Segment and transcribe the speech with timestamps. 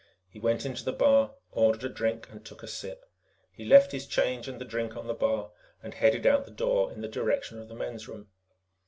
[0.27, 3.05] He went into the bar, ordered a drink, and took a sip.
[3.51, 5.51] He left his change and the drink on the bar
[5.83, 8.27] and headed out the door in the direction of the men's room.